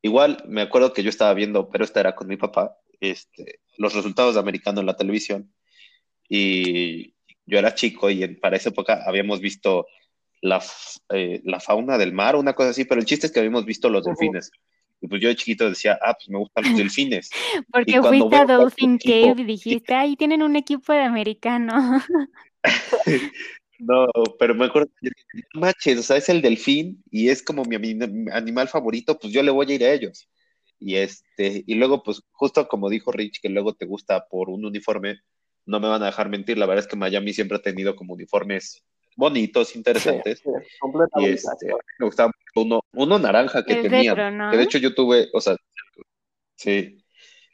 [0.02, 3.94] igual me acuerdo que yo estaba viendo, pero esta era con mi papá, este, los
[3.94, 5.54] resultados de americano en la televisión
[6.30, 7.14] y
[7.46, 9.88] yo era chico y para esa época habíamos visto
[10.42, 10.64] la,
[11.10, 13.90] eh, la fauna del mar, una cosa así, pero el chiste es que habíamos visto
[13.90, 14.52] los delfines.
[15.02, 17.30] Y pues yo de chiquito decía, ah, pues me gustan los delfines.
[17.72, 22.02] Porque fuiste a Dolphin Cave y dijiste, ahí tienen un equipo de americano.
[23.80, 24.08] no,
[24.40, 24.90] pero me acuerdo,
[25.54, 27.76] manches, o sea, es el delfín y es como mi
[28.32, 30.28] animal favorito, pues yo le voy a ir a ellos.
[30.80, 34.66] Y este, y luego, pues, justo como dijo Rich, que luego te gusta por un
[34.66, 35.20] uniforme,
[35.66, 38.14] no me van a dejar mentir, la verdad es que Miami siempre ha tenido como
[38.14, 38.84] uniformes
[39.18, 40.42] bonitos, interesantes.
[41.18, 41.68] y este,
[42.00, 44.16] me gustaba uno, uno naranja que tenía.
[44.16, 45.58] Que de hecho yo tuve, o sea,
[46.56, 47.04] sí.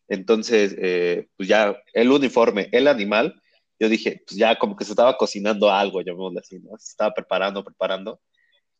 [0.07, 3.41] Entonces, eh, pues ya el uniforme, el animal,
[3.79, 6.77] yo dije, pues ya como que se estaba cocinando algo, llamémoslo así, ¿no?
[6.77, 8.19] Se estaba preparando, preparando.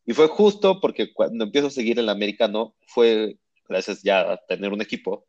[0.06, 4.72] Y fue justo porque cuando empiezo a seguir el americano, fue, gracias ya a tener
[4.72, 5.26] un equipo,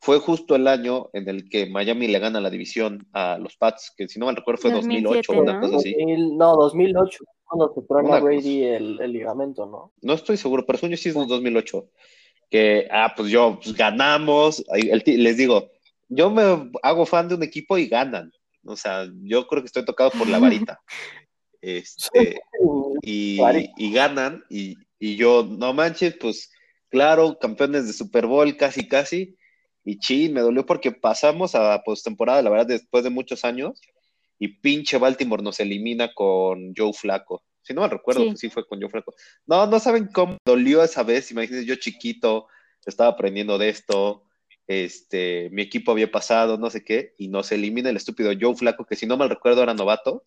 [0.00, 3.92] fue justo el año en el que Miami le gana la división a los Pats,
[3.96, 5.96] que si no me recuerdo fue 2008 o una cosa así.
[5.96, 9.92] no, 2008, cuando se truena Brady el, ligamento, ¿no?
[10.00, 11.88] No estoy seguro, pero sueño sí es 2008.
[12.50, 14.64] Que, ah, pues yo, pues ganamos.
[15.04, 15.70] les digo,
[16.08, 18.32] yo me hago fan de un equipo y ganan.
[18.64, 20.80] O sea, yo creo que estoy tocado por la varita.
[21.60, 22.40] Este,
[23.02, 23.40] y,
[23.76, 26.52] y ganan, y, y yo, no manches, pues
[26.88, 29.36] claro, campeones de Super Bowl, casi, casi
[29.88, 33.80] y chi, me dolió porque pasamos a postemporada, la verdad, después de muchos años,
[34.38, 37.42] y pinche Baltimore nos elimina con Joe Flaco.
[37.62, 38.36] Si no me recuerdo, sí.
[38.36, 39.14] sí fue con Joe Flaco.
[39.46, 41.30] No, no saben cómo dolió esa vez.
[41.30, 42.48] Imagínense, yo chiquito,
[42.84, 44.24] estaba aprendiendo de esto.
[44.66, 48.84] Este, mi equipo había pasado, no sé qué, y nos elimina el estúpido Joe Flaco,
[48.84, 50.26] que si no mal recuerdo era novato.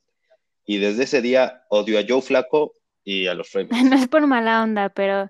[0.65, 3.69] Y desde ese día odio a Joe Flaco y a los Ravens.
[3.91, 5.29] No es por mala onda, pero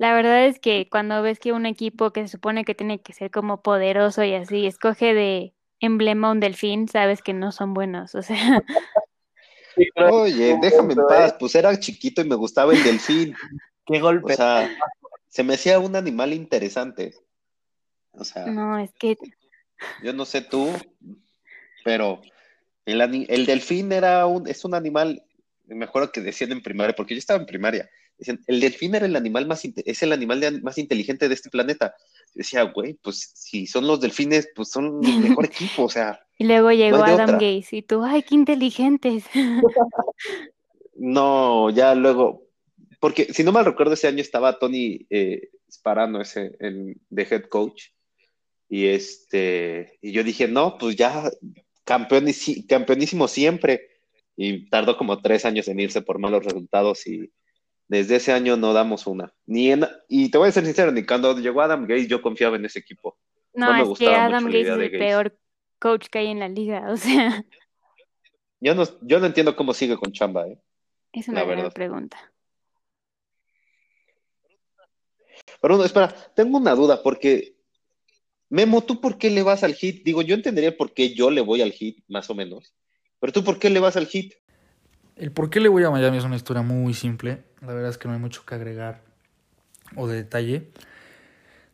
[0.00, 3.12] la verdad es que cuando ves que un equipo que se supone que tiene que
[3.12, 8.14] ser como poderoso y así, escoge de emblema un delfín, sabes que no son buenos,
[8.14, 8.64] o sea.
[9.96, 13.34] Oye, déjame en paz, pues era chiquito y me gustaba el delfín.
[13.86, 14.32] Qué golpe.
[14.32, 14.74] O sea,
[15.28, 17.12] se me hacía un animal interesante.
[18.12, 18.46] O sea.
[18.46, 19.18] No, es que.
[20.02, 20.70] Yo no sé tú,
[21.84, 22.22] pero
[22.86, 25.22] el, el delfín era un, es un animal,
[25.66, 27.90] me acuerdo que decían en primaria, porque yo estaba en primaria,
[28.46, 31.94] el delfín era el animal más, es el animal más inteligente de este planeta.
[32.34, 36.20] decía, güey, pues si son los delfines, pues son el mejor equipo, o sea.
[36.38, 39.24] Y luego llegó Adam Gaze y tú, ay, qué inteligentes.
[40.94, 42.46] no, ya luego,
[43.00, 47.88] porque si no mal recuerdo, ese año estaba Tony eh, Sparano, ese, de head coach,
[48.68, 51.30] y este, y yo dije, no, pues ya
[51.84, 53.90] campeonísimo siempre,
[54.36, 57.30] y tardó como tres años en irse por malos resultados y
[57.90, 59.34] desde ese año no damos una.
[59.46, 59.72] Ni
[60.08, 62.78] y te voy a ser sincero, ni cuando llegó Adam Gates yo confiaba en ese
[62.78, 63.18] equipo.
[63.52, 65.36] No, me es que Adam Gates es el peor
[65.80, 67.44] coach que hay en la liga, o sea.
[68.60, 70.56] Yo no, yo no entiendo cómo sigue con chamba, ¿eh?
[71.12, 71.74] Es una La buena verdad.
[71.74, 72.32] pregunta.
[75.60, 77.56] Pero no, espera, tengo una duda, porque
[78.50, 80.04] Memo, ¿tú por qué le vas al hit?
[80.04, 82.72] Digo, yo entendería por qué yo le voy al hit, más o menos.
[83.18, 84.34] Pero tú, ¿por qué le vas al hit?
[85.20, 87.44] El por qué le voy a Miami es una historia muy simple.
[87.60, 89.02] La verdad es que no hay mucho que agregar
[89.94, 90.70] o de detalle.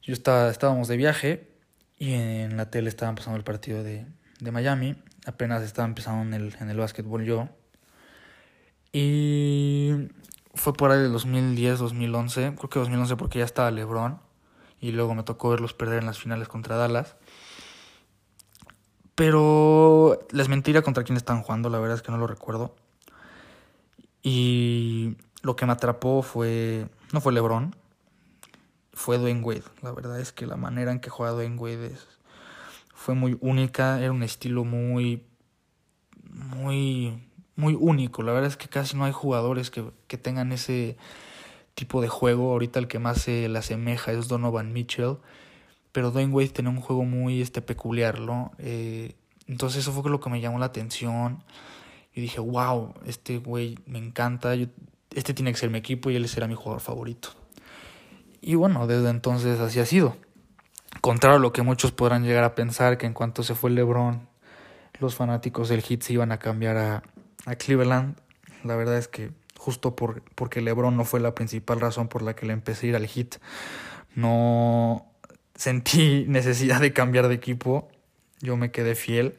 [0.02, 1.48] Yo estaba, estábamos de viaje
[1.96, 4.04] y en la tele estaban pasando el partido de,
[4.40, 4.96] de Miami.
[5.26, 7.48] Apenas estaba empezando en el, en el básquetbol yo.
[8.92, 10.08] Y
[10.52, 12.54] fue por ahí del 2010, 2011.
[12.56, 14.18] Creo que 2011 porque ya estaba LeBron.
[14.80, 17.14] Y luego me tocó verlos perder en las finales contra Dallas.
[19.14, 22.74] Pero les mentiría contra quién estaban jugando, la verdad es que no lo recuerdo.
[24.28, 26.88] Y lo que me atrapó fue.
[27.12, 27.76] No fue LeBron,
[28.92, 29.62] fue Dwayne Wade.
[29.82, 31.92] La verdad es que la manera en que juega Dwayne Wade
[32.92, 34.00] fue muy única.
[34.00, 35.22] Era un estilo muy.
[36.28, 37.22] Muy.
[37.54, 38.24] Muy único.
[38.24, 40.96] La verdad es que casi no hay jugadores que, que tengan ese
[41.76, 42.50] tipo de juego.
[42.50, 45.18] Ahorita el que más se le asemeja es Donovan Mitchell.
[45.92, 48.50] Pero Dwayne Wade tenía un juego muy este, peculiar, ¿no?
[48.58, 49.14] Eh,
[49.46, 51.44] entonces eso fue lo que me llamó la atención.
[52.16, 54.54] Y dije, wow, este güey me encanta.
[55.14, 57.28] Este tiene que ser mi equipo y él será mi jugador favorito.
[58.40, 60.16] Y bueno, desde entonces así ha sido.
[61.02, 64.28] Contrario a lo que muchos podrán llegar a pensar, que en cuanto se fue LeBron,
[64.98, 67.02] los fanáticos del Heat se iban a cambiar a,
[67.44, 68.16] a Cleveland.
[68.64, 72.34] La verdad es que justo por, porque LeBron no fue la principal razón por la
[72.34, 73.36] que le empecé a ir al Heat,
[74.14, 75.04] no
[75.54, 77.88] sentí necesidad de cambiar de equipo.
[78.40, 79.38] Yo me quedé fiel.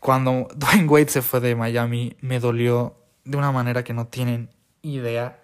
[0.00, 4.50] Cuando Dwayne Wade se fue de Miami, me dolió de una manera que no tienen
[4.82, 5.40] idea.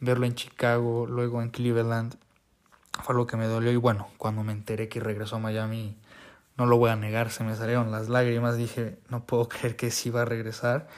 [0.00, 2.16] Verlo en Chicago, luego en Cleveland,
[3.02, 3.70] fue lo que me dolió.
[3.70, 5.96] Y bueno, cuando me enteré que regresó a Miami,
[6.56, 8.56] no lo voy a negar, se me salieron las lágrimas.
[8.56, 10.88] Dije, no puedo creer que sí va a regresar.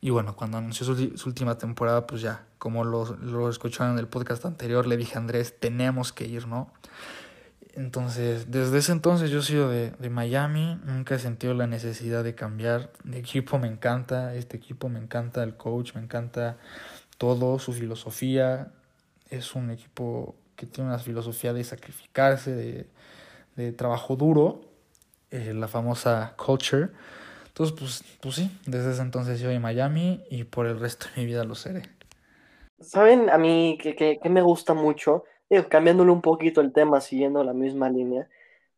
[0.00, 4.06] Y bueno, cuando anunció su, última temporada, pues ya, como lo, lo escucharon en el
[4.06, 6.72] podcast anterior, le dije a Andrés, tenemos que ir, ¿no?
[7.78, 12.24] Entonces, desde ese entonces yo he sido de, de, Miami, nunca he sentido la necesidad
[12.24, 16.56] de cambiar de equipo, me encanta este equipo, me encanta el coach, me encanta
[17.18, 18.72] todo, su filosofía,
[19.30, 22.88] es un equipo que tiene una filosofía de sacrificarse, de,
[23.54, 24.60] de trabajo duro,
[25.30, 26.88] eh, la famosa culture.
[27.46, 31.20] Entonces, pues, pues sí, desde ese entonces yo de Miami y por el resto de
[31.20, 31.82] mi vida lo seré.
[32.80, 35.22] ¿Saben a mí que, que, que me gusta mucho?
[35.68, 38.28] Cambiándole un poquito el tema, siguiendo la misma línea,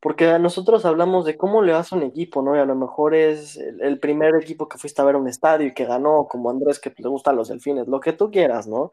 [0.00, 2.56] porque nosotros hablamos de cómo le vas a un equipo, ¿no?
[2.56, 5.74] Y a lo mejor es el, primer equipo que fuiste a ver un estadio y
[5.74, 8.92] que ganó, como Andrés, que le gustan los delfines, lo que tú quieras, ¿no?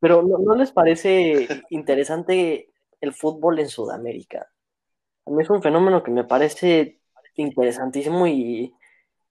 [0.00, 4.48] Pero ¿no, ¿no, les parece interesante el fútbol en Sudamérica?
[5.26, 7.00] A mí es un fenómeno que me parece
[7.36, 8.74] interesantísimo y,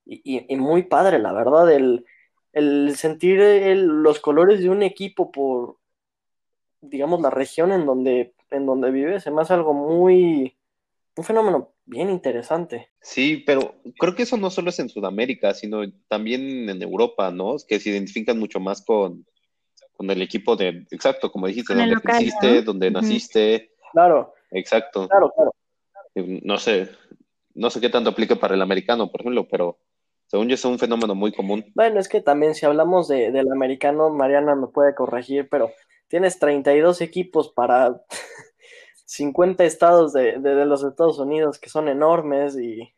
[0.04, 2.04] y, muy padre, la verdad, el,
[2.52, 3.40] el sentir
[3.76, 5.78] los colores de un equipo por
[6.88, 10.56] digamos, la región en donde, en donde vive, se me hace algo muy,
[11.16, 12.90] un fenómeno bien interesante.
[13.00, 17.56] Sí, pero creo que eso no solo es en Sudamérica, sino también en Europa, ¿no?
[17.66, 19.26] Que se identifican mucho más con,
[19.96, 22.62] con el equipo de, exacto, como dijiste, donde local, creciste, ¿no?
[22.62, 25.08] donde naciste, Claro, exacto.
[25.08, 25.54] claro, claro.
[26.16, 26.88] No sé,
[27.54, 29.78] no sé qué tanto aplica para el americano, por ejemplo, pero
[30.26, 31.64] según yo es un fenómeno muy común.
[31.74, 35.70] Bueno, es que también si hablamos de, del americano, Mariana me puede corregir, pero
[36.14, 38.00] tienes 32 equipos para
[39.04, 42.94] 50 estados de, de, de los Estados Unidos que son enormes y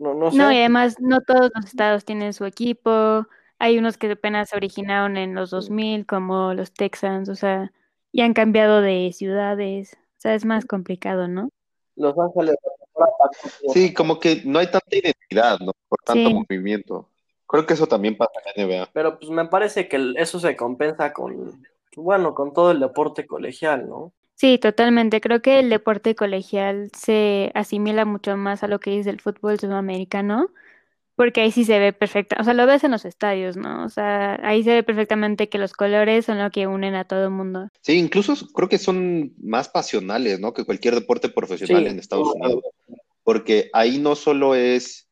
[0.00, 0.38] no, no sé.
[0.38, 3.28] No, y además no todos los estados tienen su equipo.
[3.60, 7.70] Hay unos que apenas se originaron en los 2000, como los Texans, o sea,
[8.10, 9.94] y han cambiado de ciudades.
[9.94, 11.48] O sea, es más complicado, ¿no?
[11.94, 12.56] Los Ángeles.
[13.72, 15.70] Sí, como que no hay tanta identidad, ¿no?
[15.88, 16.34] Por tanto Sí.
[16.34, 17.08] movimiento.
[17.46, 18.90] Creo que eso también pasa en la NBA.
[18.92, 21.62] Pero pues me parece que eso se compensa con,
[21.96, 24.12] bueno, con todo el deporte colegial, ¿no?
[24.34, 25.20] Sí, totalmente.
[25.20, 29.58] Creo que el deporte colegial se asimila mucho más a lo que es el fútbol
[29.60, 30.48] sudamericano,
[31.14, 33.84] porque ahí sí se ve perfecta, o sea, lo ves en los estadios, ¿no?
[33.84, 37.24] O sea, ahí se ve perfectamente que los colores son lo que unen a todo
[37.24, 37.68] el mundo.
[37.82, 40.54] Sí, incluso creo que son más pasionales, ¿no?
[40.54, 41.90] Que cualquier deporte profesional Sí.
[41.90, 42.64] en Estados Unidos.
[43.22, 45.10] Porque ahí no solo es,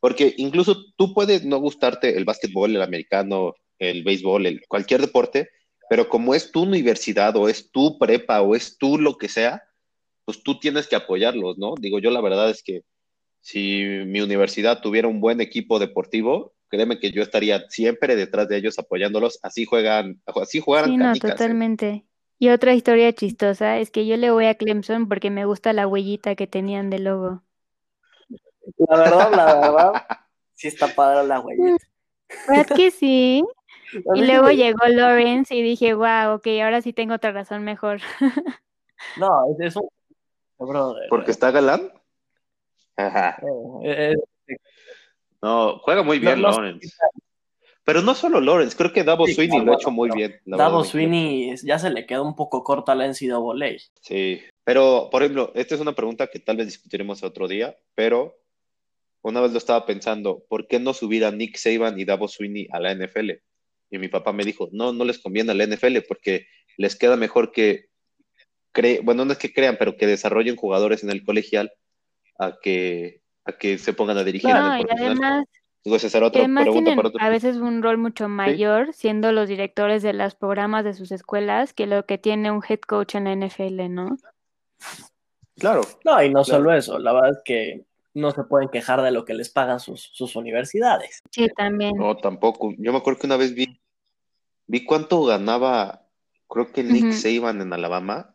[0.00, 5.48] porque incluso tú puedes no gustarte el básquetbol, el americano, el béisbol, el, cualquier deporte,
[5.88, 9.62] pero como es tu universidad o es tu prepa o es tú lo que sea,
[10.24, 11.74] pues tú tienes que apoyarlos, ¿no?
[11.78, 12.82] Digo, yo la verdad es que
[13.40, 18.56] si mi universidad tuviera un buen equipo deportivo, créeme que yo estaría siempre detrás de
[18.56, 21.32] ellos apoyándolos, así juegan, así jugaran Sí, no, canicas, ¿eh?
[21.32, 22.04] totalmente.
[22.38, 25.86] Y otra historia chistosa es que yo le voy a Clemson porque me gusta la
[25.86, 27.42] huellita que tenían de logo.
[28.78, 29.92] La verdad, la verdad,
[30.54, 31.84] sí está padre la huellita.
[32.48, 33.44] ¿Verdad que sí?
[34.14, 38.00] Y luego llegó Lawrence y dije, wow, ok, ahora sí tengo otra razón mejor.
[39.18, 39.92] No, es eso.
[40.56, 41.92] Porque está galán.
[42.96, 43.36] Ajá.
[43.84, 44.14] Eh,
[44.48, 44.56] eh,
[45.42, 46.96] no, juega muy bien Lawrence.
[47.84, 50.40] Pero no solo Lawrence, creo que Davo Sweeney lo ha hecho muy bien.
[50.44, 53.76] Davo Sweeney ya se le quedó un poco corta la NCAA.
[54.00, 58.40] Sí, pero por ejemplo, esta es una pregunta que tal vez discutiremos otro día, pero
[59.22, 62.66] una vez lo estaba pensando, ¿por qué no subir a Nick Saban y Davo Sweeney
[62.72, 63.32] a la NFL?
[63.90, 66.46] Y mi papá me dijo, no, no les conviene a la NFL porque
[66.76, 67.86] les queda mejor que,
[68.72, 71.72] cre bueno, no es que crean, pero que desarrollen jugadores en el colegial
[72.38, 74.50] a que, a que se pongan a dirigir.
[74.50, 75.44] No, y además
[75.86, 80.94] Además tienen a veces un rol mucho mayor siendo los directores de los programas de
[80.94, 84.16] sus escuelas que lo que tiene un head coach en la NFL, ¿no?
[85.56, 85.82] Claro.
[86.04, 87.84] No, y no solo eso, la verdad es que
[88.16, 91.22] no se pueden quejar de lo que les pagan sus, universidades.
[91.30, 91.96] Sí, también.
[91.96, 92.72] No, tampoco.
[92.78, 93.78] Yo me acuerdo que una vez vi,
[94.66, 96.06] vi cuánto ganaba,
[96.48, 98.34] creo que Nick se iban en Alabama.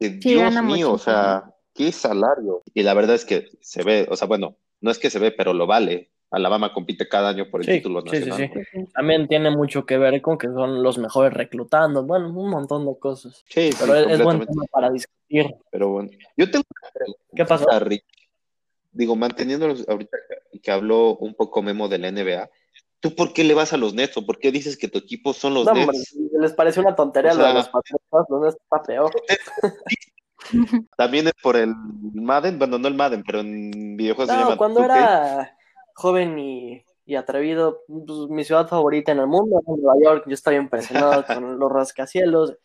[0.00, 2.62] Dios mío, o sea, qué salario.
[2.72, 5.30] Y la verdad es que se ve, o sea, bueno, no es que se ve,
[5.30, 6.10] pero lo vale.
[6.30, 8.50] Alabama compite cada año por el título nacional.
[8.52, 12.50] Sí, sí, También tiene mucho que ver con que son los mejores reclutando, bueno, un
[12.50, 13.44] montón de cosas.
[13.48, 15.54] Sí, pero es, buen tema para discutir.
[15.70, 16.64] Pero bueno, yo tengo
[17.34, 17.66] ¿Qué pasa?
[18.96, 20.16] Digo, manteniéndolos ahorita
[20.62, 22.50] que habló un poco Memo de la NBA,
[23.00, 25.32] ¿tú por qué le vas a los Nets o por qué dices que tu equipo
[25.32, 26.16] son los Nets?
[26.38, 29.10] les parece una tontería lo de los Patriotas, los Nets está peor.
[30.96, 31.74] También es por el
[32.14, 35.56] Madden, bueno, no el Madden, pero en videojuegos no, se llama cuando era
[35.94, 36.84] joven y,
[37.16, 41.72] atrevido, pues, mi ciudad favorita en el mundo, Nueva York, yo estaba impresionado con los
[41.72, 42.56] rascacielos,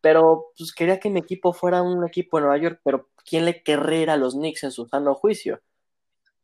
[0.00, 3.62] pero pues quería que mi equipo fuera un equipo de Nueva York, pero ¿quién le
[3.62, 5.60] querría a los Knicks en su sano juicio?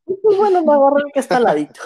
[0.05, 1.81] Pues bueno, me agarré que está al ladito.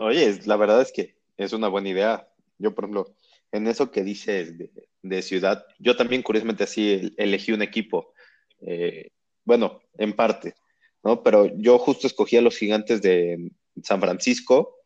[0.00, 2.28] Oye, la verdad es que es una buena idea.
[2.58, 3.14] Yo, por ejemplo,
[3.50, 4.54] en eso que dices
[5.02, 8.12] de, ciudad, yo también curiosamente así elegí un equipo.
[8.60, 9.10] Eh,
[9.44, 10.54] bueno, en parte.
[11.02, 11.22] ¿no?
[11.22, 13.50] Pero yo justo escogí a los gigantes de
[13.82, 14.76] San Francisco.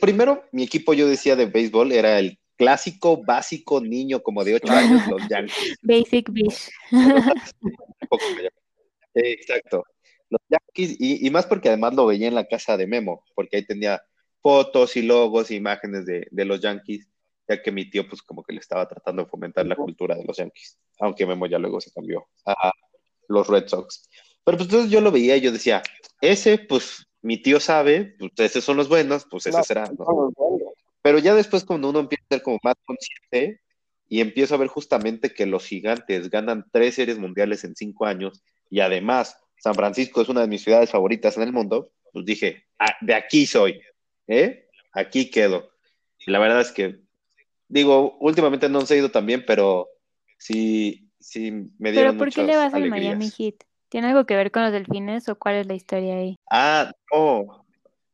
[0.00, 4.72] Primero, mi equipo yo decía de béisbol era el clásico, básico niño como de 8
[4.72, 5.76] años, los Yankees.
[5.82, 6.70] Basic Beach.
[9.14, 9.84] Exacto.
[10.30, 13.66] Los Yankees, y, más porque además lo veía en la casa de Memo, porque ahí
[13.66, 14.02] tenía
[14.42, 17.08] fotos y logos e imágenes de, de los Yankees,
[17.48, 20.24] ya que mi tío pues como que le estaba tratando de fomentar la cultura de
[20.24, 22.72] los Yankees, aunque Memo ya luego se cambió a
[23.28, 24.08] los Red Sox.
[24.44, 25.82] Pero pues entonces yo lo veía y yo decía,
[26.20, 30.32] ese, pues mi tío sabe, pues esos son los buenos, pues ese será, ¿no?
[31.02, 33.60] Pero ya después cuando uno empieza a ser como más consciente
[34.08, 38.42] y empiezo a ver justamente que los gigantes ganan tres series mundiales en cinco años
[38.70, 42.66] y además San Francisco es una de mis ciudades favoritas en el mundo, pues dije,
[42.78, 43.80] ah, de aquí soy,
[44.26, 44.68] ¿eh?
[44.92, 45.70] Aquí quedo.
[46.18, 47.00] Y la verdad es que,
[47.66, 49.88] digo, últimamente no han ido tan bien, pero
[50.36, 53.54] sí, sí me dieron ¿Pero por qué le vas al Miami Heat?
[53.88, 56.36] ¿Tiene algo que ver con los delfines o cuál es la historia ahí?
[56.50, 57.64] Ah, no.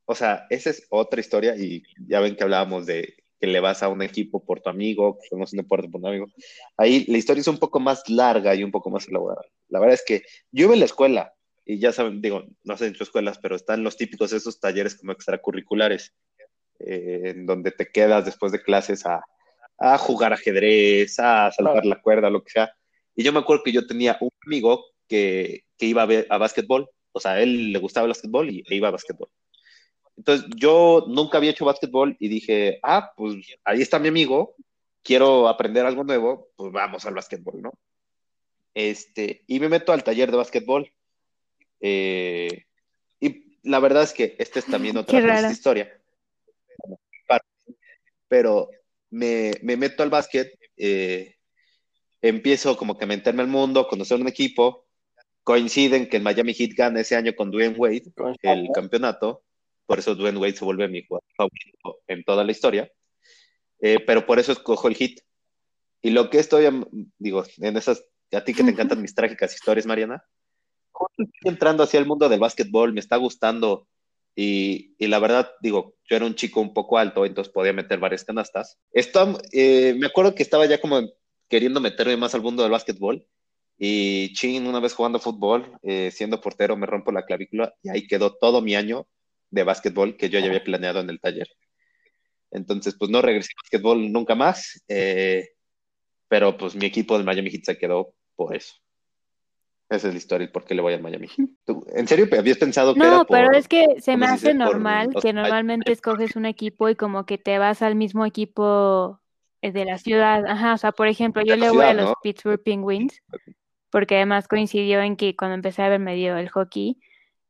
[0.04, 3.82] O sea, esa es otra historia y ya ven que hablábamos de que le vas
[3.82, 6.26] a un equipo por tu amigo, que un deporte por tu amigo.
[6.76, 9.42] Ahí la historia es un poco más larga y un poco más elaborada.
[9.68, 11.34] La verdad es que yo iba en la escuela
[11.70, 14.96] y ya saben, digo, no sé en tus escuelas, pero están los típicos esos talleres
[14.96, 16.12] como extracurriculares,
[16.80, 19.22] eh, en donde te quedas después de clases a,
[19.98, 22.74] jugar ajedrez, a saltar la cuerda, lo que sea.
[23.14, 26.38] Y yo me acuerdo que yo tenía un amigo que, que iba a ver a
[26.38, 29.28] básquetbol, o sea, él le gustaba el básquetbol y e iba a básquetbol.
[30.16, 34.56] Entonces, yo nunca había hecho básquetbol y dije, ah, pues ahí está mi amigo,
[35.02, 37.72] quiero aprender algo nuevo, pues vamos al básquetbol, ¿no?
[38.74, 40.92] Este, y me meto al taller de básquetbol.
[41.80, 42.64] Eh,
[43.20, 45.96] y la verdad es que esta es también otra historia.
[48.28, 48.70] Pero
[49.10, 51.36] me, me meto al básquet, eh,
[52.22, 54.86] empiezo como que a meterme al mundo, conocer un equipo,
[55.42, 58.04] coinciden que el Miami Heat gana ese año con Dwayne Wade
[58.42, 59.42] el campeonato,
[59.86, 62.90] por eso Dwayne Wade se vuelve mi jugador favorito en toda la historia,
[63.80, 65.18] eh, pero por eso escojo el Heat.
[66.02, 66.66] Y lo que estoy,
[67.18, 70.24] digo, en esas, a ti que te encantan mis trágicas historias, Mariana,
[71.44, 73.86] entrando hacia el mundo del básquetbol, me está gustando
[74.34, 77.98] y, y, la verdad, digo, yo era un chico un poco alto, entonces podía meter
[77.98, 78.78] varias canastas.
[78.92, 81.00] Esto, eh, me acuerdo que estaba ya como
[81.48, 83.26] queriendo meterme más al mundo del básquetbol
[83.76, 88.06] y chin, una vez jugando fútbol, eh, siendo portero, me rompo la clavícula y ahí
[88.06, 89.08] quedó todo mi año
[89.50, 91.48] de básquetbol que yo ya había planeado en el taller.
[92.50, 95.50] Entonces, pues no regresé a básquetbol nunca más, eh,
[96.28, 98.74] pero pues mi equipo de Miami Heat se quedó por eso.
[99.90, 101.28] Esa es la historia y por qué le voy al Miami.
[101.64, 103.36] ¿Tú, ¿En serio habías pensado que No, era por...
[103.36, 104.58] pero es que se me ¿cómo se hace?
[104.58, 109.20] Por normal que normalmente escoges un equipo y como que te vas al mismo equipo
[109.62, 110.46] eh, de la ciudad.
[110.46, 112.14] Ajá, o sea, por ejemplo, yo le voy a los ¿no?
[112.22, 113.20] Pittsburgh Penguins
[113.90, 116.98] porque además coincidió en que cuando empecé a ver medio el hockey,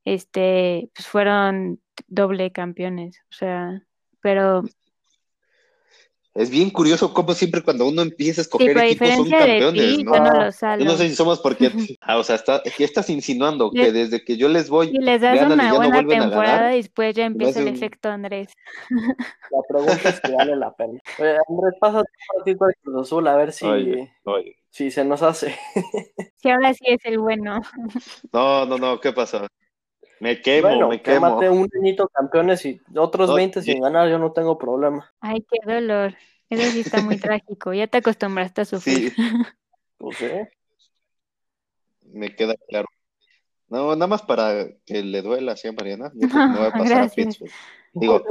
[0.05, 3.83] este, pues fueron doble campeones, o sea,
[4.21, 4.63] pero
[6.41, 9.31] Es bien curioso cómo siempre cuando uno empieza a sí, escoger a equipos son de
[9.39, 10.15] campeones, ti, ¿no?
[10.15, 10.51] yo no.
[10.85, 11.71] Yo sé si somos porque...
[12.01, 13.71] Ah, o sea, está, ¿qué estás insinuando?
[13.71, 16.57] Que desde que yo les voy, Y les das ganan y una ya buena temporada
[16.57, 16.73] ganar.
[16.73, 18.49] y después ya empieza el un- efecto Andrés.
[18.89, 20.99] La pregunta es si vale la pena.
[21.19, 22.05] Oye, Andrés, pasa un
[22.39, 24.57] ratito al Cruz Azul a ver si, Oye, oye.
[24.71, 25.55] si se nos hace.
[26.43, 27.61] Si ahora sí es el bueno.
[28.33, 29.47] No, no, no, ¿qué pasa?
[30.21, 31.39] Me quemo, bueno, me quemo.
[31.39, 35.11] un añito campeones y otros No, 20 sin ganar, yo no tengo problema.
[35.21, 36.15] Ay, qué dolor.
[36.51, 37.73] Eso sí está muy trágico.
[37.73, 39.13] Ya te acostumbraste a sufrir.
[40.01, 40.51] Sí, Pues ¿eh?
[42.05, 42.87] me queda claro.
[43.69, 46.11] No, nada más para que le duela así a Mariana.
[46.15, 47.09] Yo me voy a pasar a.
[47.09, 47.53] Pittsburgh.
[47.93, 48.25] Digo,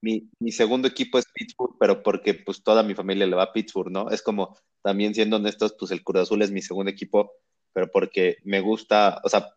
[0.00, 3.52] mi, mi segundo equipo es Pittsburgh, pero porque pues toda mi familia le va a
[3.52, 4.10] Pittsburgh, ¿no?
[4.10, 7.32] Es como, también siendo honestos, pues el Cruz Azul es mi segundo equipo,
[7.72, 9.48] pero porque me gusta, o sea,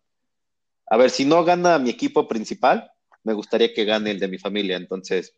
[0.92, 2.92] a ver, si no gana mi equipo principal,
[3.24, 5.34] me gustaría que gane el de mi familia, entonces,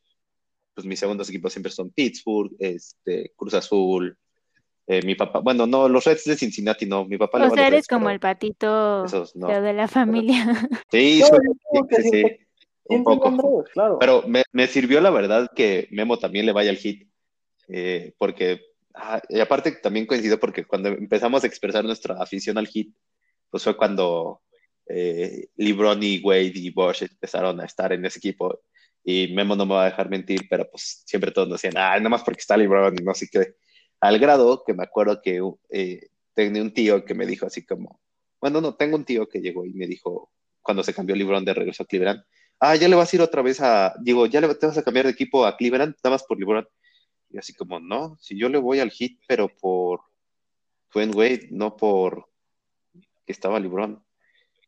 [0.73, 4.17] pues mis segundos equipos siempre son Pittsburgh, este, Cruz Azul,
[4.87, 7.53] eh, mi papá, bueno, no, los Reds de Cincinnati no, mi papá le O va
[7.53, 9.47] a sea, eres Reds, como el patito esos no.
[9.47, 10.43] feo de la familia.
[10.91, 12.23] Sí, No, soy- sí,
[12.85, 13.27] un poco.
[13.27, 13.97] Andrés, claro.
[13.99, 17.07] Pero me, me sirvió la verdad que Memo también le vaya al hit,
[17.67, 18.59] eh, porque,
[18.95, 22.93] ah, y aparte también coincidió porque cuando empezamos a expresar nuestra afición al hit,
[23.49, 24.41] pues fue cuando
[24.87, 28.61] eh, LeBron y Wade y Bosch empezaron a estar en ese equipo.
[29.03, 31.97] Y Memo no me va a dejar mentir, pero pues siempre todos nos decían, ah,
[31.97, 33.55] nada más porque está LeBron y no sé qué.
[33.99, 38.01] Al grado que me acuerdo que eh, tenía un tío que me dijo así como,
[38.39, 40.31] bueno, no, tengo un tío que llegó y me dijo,
[40.61, 42.23] cuando se cambió LeBron de regreso a Cleveland,
[42.59, 44.83] ah, ya le vas a ir otra vez a, digo, ya le, te vas a
[44.83, 46.67] cambiar de equipo a Cleveland, nada más por LeBron.
[47.29, 50.01] Y así como, no, si yo le voy al hit, pero por
[50.93, 52.29] Dwayne Wade, no por
[53.25, 54.03] que estaba LeBron.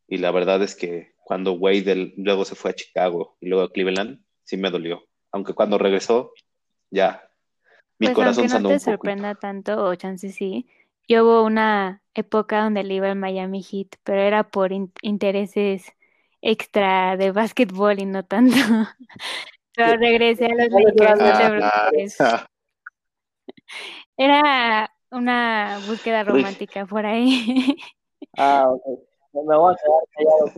[0.08, 3.72] Y la verdad es que cuando Wade luego se fue a Chicago y luego a
[3.72, 5.04] Cleveland, sí me dolió.
[5.32, 6.32] Aunque cuando regresó,
[6.92, 7.30] ya,
[7.98, 10.68] mi Pues corazón aunque no te sorprenda tanto, o chance sí,
[11.08, 15.92] yo hubo una época donde le iba al Miami Heat, pero era por in- intereses
[16.42, 18.56] extra de básquetbol y no tanto.
[19.76, 22.48] Pero regresé a los ¿Cuáles Lakers, no te Ah,
[24.16, 27.76] Era una búsqueda romántica por ahí.
[28.38, 29.00] Ah, ok.
[29.44, 30.52] Me voy a quedar callado.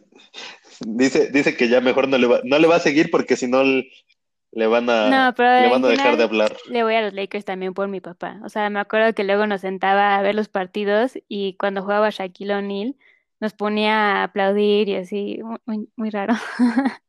[0.86, 3.48] dice, dice que ya mejor no le va, no le va a seguir porque si
[3.48, 6.56] no le van a, No, pero le van a dejar de hablar.
[6.70, 8.40] le voy a los Lakers también por mi papá.
[8.44, 12.10] O sea, me acuerdo que luego nos sentaba a ver los partidos y cuando jugaba
[12.10, 12.96] Shaquille O'Neal
[13.40, 16.34] nos ponía a aplaudir y así, muy, muy, raro.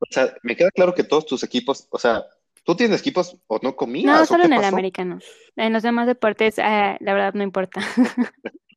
[0.00, 2.24] O sea, me queda claro que todos tus equipos, o sea,
[2.64, 4.04] ¿tú tienes equipos o no comías?
[4.04, 5.20] No, ¿O solo qué en el americano.
[5.54, 7.80] En los demás deportes, ah, la verdad no importa.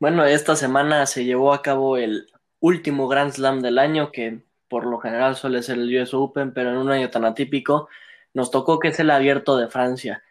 [0.00, 2.26] Bueno, esta semana se llevó a cabo el
[2.60, 6.70] último Grand Slam del año, que por lo general suele ser el US Open, pero
[6.70, 7.88] en un año tan atípico
[8.32, 10.22] nos tocó que es el Abierto de Francia.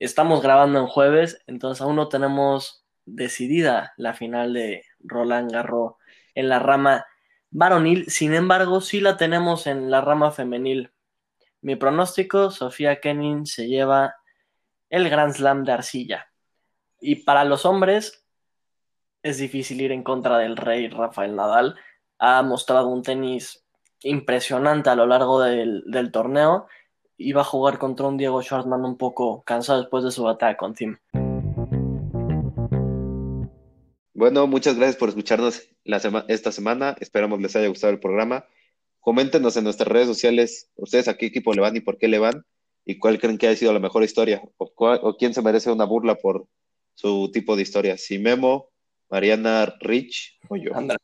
[0.00, 5.94] Estamos grabando en jueves, entonces aún no tenemos decidida la final de Roland Garros
[6.34, 7.06] en la rama
[7.50, 10.90] varonil, sin embargo sí la tenemos en la rama femenil.
[11.60, 14.16] Mi pronóstico, Sofía Kenin se lleva
[14.92, 16.26] el Grand Slam de arcilla.
[17.00, 18.26] Y para los hombres,
[19.22, 21.76] es difícil ir en contra del rey Rafael Nadal.
[22.18, 23.64] Ha mostrado un tenis
[24.02, 26.66] impresionante a lo largo del, torneo
[27.16, 30.58] y va a jugar contra un Diego Schwartzman un poco cansado después de su batalla
[30.58, 30.98] con Tim.
[34.12, 35.70] Bueno, muchas gracias por escucharnos
[36.28, 36.96] esta semana.
[37.00, 38.44] Esperamos les haya gustado el programa.
[39.00, 42.18] Coméntenos en nuestras redes sociales ustedes a qué equipo le van y por qué le
[42.18, 42.44] van
[42.84, 44.42] ¿Y cuál creen que ha sido la mejor historia?
[44.56, 46.46] ¿O, quién se merece una burla por
[46.94, 47.96] su tipo de historia?
[47.96, 48.70] ¿Si Memo,
[49.08, 50.74] Mariana Rich o yo?
[50.74, 50.96] Andra.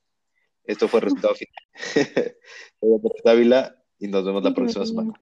[0.65, 1.65] Esto fue el Resultado Final.
[2.81, 5.15] Soy Dávila y nos vemos la próxima semana.